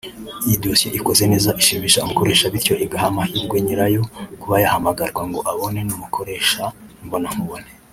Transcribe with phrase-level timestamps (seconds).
[0.47, 5.81] Iyo dosiye ikoze neza ishimisha umukoresha bityo igaha amahirwe nyirayo yo kuba yahamagarwa ngo abonane
[5.87, 6.63] n’umukoresha
[7.03, 7.69] imbonankubone